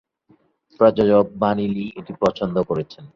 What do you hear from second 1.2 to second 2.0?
বানি লি